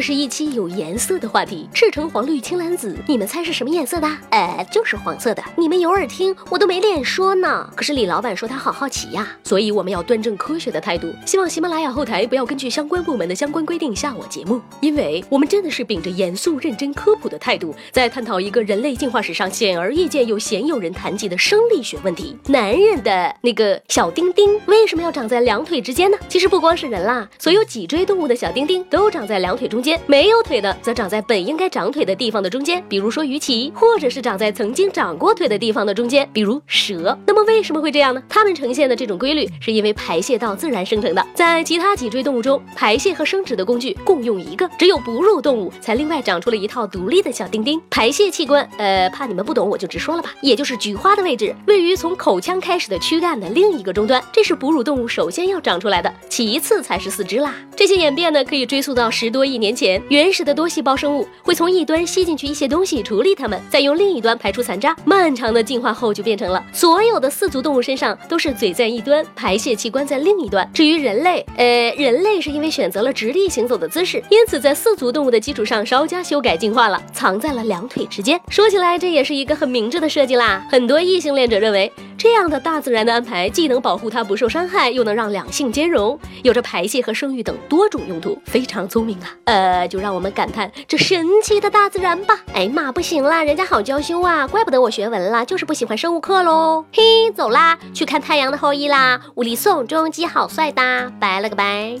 [0.00, 4.08] 这是一期有颜色的话题，赤橙黄绿青蓝紫，你们猜是什么颜色的？
[4.30, 5.44] 呃，就是黄色的。
[5.58, 7.70] 你们有耳听，我都没脸说呢。
[7.76, 11.12] 可是李老板说他好好奇呀，所以我们要端正科学的态度。
[11.26, 26.16] 希望喜马拉雅后台不要根据相关部门的相关规定下我节目，因为我们真的是秉着严肃、认真、科普的态度，在探讨一个人类进化史上显而易见又鲜有人谈及的生理学问题：男人的那个小丁丁为什么要长在两腿之间呢？
[26.26, 29.78] 其实不光是人啦，所有脊椎动物的小丁丁都长在两腿中。
[29.82, 37.16] 间没有腿的，则长在本应该长腿的地方的中间，比如说鱼鳍，或者是长在曾经长过腿的地方的中间，比如蛇。
[37.26, 38.22] 那么为什么会这样呢？
[38.28, 41.26] 它们呈现的这种规律，是因为排泄道自然生成的。
[41.34, 47.80] 在其他脊椎动物中，排泄和生殖的工具共用一个，只有哺乳动物才另外长出了一套独立的小丁丁。
[47.88, 57.54] 排泄器官，呃，怕你们不懂，我就直说了吧，也就是菊花的位置，位于从口腔开始的躯干的另一个终端，这是哺乳动物首先要长出来的，其次才是四肢啦。
[57.74, 59.69] 这些演变呢，可以追溯到十多亿年。
[59.70, 64.96] 年前，原始的多细胞生物会从一端吸进去一些东西，处理它们，再用另一端排出残渣。
[65.04, 70.68] 漫长的进化后，就变成了所有的四足动物身上都是嘴在一端，排泄器官在另一端。
[70.74, 78.40] 至于人类，呃，人类是因为选择了直立行走的姿势，因此在四足动物的基础上稍加修改进化了，藏在了两腿之间。
[78.48, 80.66] 说起来，这也是一个很明智的设计啦。
[80.68, 89.34] 很多异性恋者认为，这样的大自然的安排既能保护它不受伤害，又能让两性兼容，有着排泄和生育等多种用途，非常聪明啊。
[89.44, 89.70] 呃。
[89.70, 92.40] 呃，就让我们感叹这神奇的大自然吧。
[92.52, 96.84] 哎妈，不行啦，人家好娇羞啊，怪不得我学文了，就是不喜欢生物课喽。
[96.92, 99.20] 嘿，走啦，去看太阳的后裔啦。
[99.36, 102.00] 物理宋仲基好帅哒，拜了个拜。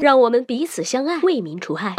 [0.00, 1.96] 让我们彼此相爱，为民除害。